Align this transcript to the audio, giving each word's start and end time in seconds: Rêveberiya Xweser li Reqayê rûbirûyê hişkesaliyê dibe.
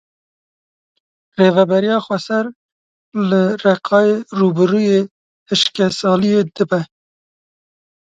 Rêveberiya 1.39 1.97
Xweser 2.05 2.45
li 3.27 3.43
Reqayê 3.63 4.15
rûbirûyê 4.37 4.99
hişkesaliyê 5.49 6.41
dibe. 6.55 6.81